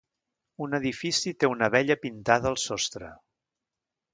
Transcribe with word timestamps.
Un 0.65 0.77
edifici 0.77 1.33
té 1.43 1.49
una 1.51 1.69
abella 1.73 1.99
pintada 2.07 2.51
al 2.53 2.59
sostre. 2.63 3.11